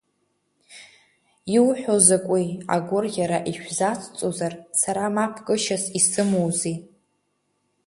[1.55, 6.77] Иуҳәо закәи, агәырӷьара ишәзацҵозар, сара мапкышьас исымоузеи!